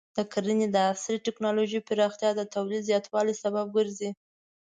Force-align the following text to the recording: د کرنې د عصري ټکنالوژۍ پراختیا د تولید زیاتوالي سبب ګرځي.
د 0.17 0.19
کرنې 0.33 0.67
د 0.71 0.77
عصري 0.91 1.17
ټکنالوژۍ 1.27 1.79
پراختیا 1.89 2.29
د 2.35 2.41
تولید 2.53 2.87
زیاتوالي 2.89 3.35
سبب 3.43 3.65
ګرځي. 3.77 4.09